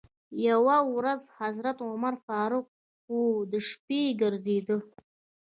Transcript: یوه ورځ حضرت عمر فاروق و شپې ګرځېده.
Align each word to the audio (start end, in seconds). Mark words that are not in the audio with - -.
یوه 0.47 0.77
ورځ 0.95 1.21
حضرت 1.39 1.77
عمر 1.89 2.13
فاروق 2.25 2.67
و 3.13 3.19
شپې 3.69 4.01
ګرځېده. 4.21 4.77